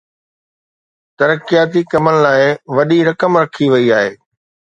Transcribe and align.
ترقياتي 1.19 1.81
ڪمن 1.91 2.15
لاءِ 2.23 2.41
وڏي 2.75 2.99
رقم 3.09 3.31
رکي 3.41 3.65
وئي 3.73 3.87
آهي. 3.99 4.11